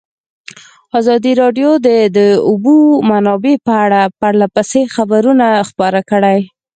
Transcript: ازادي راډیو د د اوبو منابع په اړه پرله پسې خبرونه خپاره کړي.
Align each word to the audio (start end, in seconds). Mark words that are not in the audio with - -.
ازادي 0.99 1.33
راډیو 1.41 1.69
د 1.87 1.89
د 2.17 2.19
اوبو 2.49 2.75
منابع 3.09 3.55
په 3.65 3.73
اړه 3.85 4.01
پرله 4.19 4.47
پسې 4.55 4.81
خبرونه 4.95 5.47
خپاره 5.69 5.99
کړي. 6.09 6.39